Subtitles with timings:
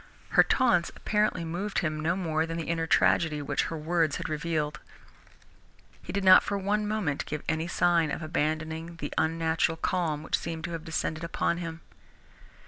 [0.29, 4.29] Her taunts apparently moved him no more than the inner tragedy which her words had
[4.29, 4.79] revealed.
[6.01, 10.39] He did not for one moment give any sign of abandoning the unnatural calm which
[10.39, 11.81] seemed to have descended upon him.